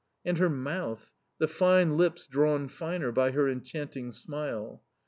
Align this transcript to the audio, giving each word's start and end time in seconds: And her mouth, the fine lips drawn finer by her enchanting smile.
And 0.25 0.39
her 0.39 0.49
mouth, 0.49 1.13
the 1.37 1.47
fine 1.47 1.95
lips 1.95 2.25
drawn 2.25 2.69
finer 2.69 3.11
by 3.11 3.29
her 3.33 3.47
enchanting 3.47 4.11
smile. 4.13 4.81